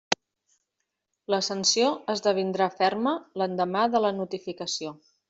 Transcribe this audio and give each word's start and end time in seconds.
La 1.33 1.39
sanció 1.47 1.91
esdevindrà 2.13 2.69
ferma 2.79 3.13
l'endemà 3.43 3.85
de 3.97 4.03
la 4.07 4.13
notificació. 4.23 4.97